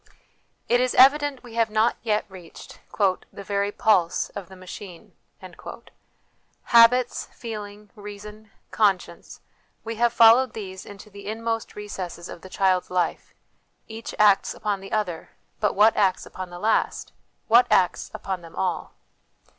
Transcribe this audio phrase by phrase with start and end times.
[0.67, 2.79] It is evident we have not yet reached"
[3.31, 5.13] The very pulse of the machine."
[6.63, 9.41] Habits, feeling, reason, conscience
[9.83, 13.35] we have followed these into the inmost recesses of the child's life;
[13.87, 15.29] each acts upon the other,
[15.59, 17.11] but what acts upon the last:
[17.47, 18.95] what acts upon them all